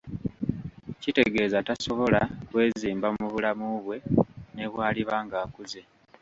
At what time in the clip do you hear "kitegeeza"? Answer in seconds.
1.01-1.57